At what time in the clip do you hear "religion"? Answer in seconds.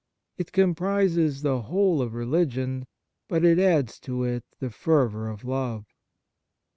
2.15-2.87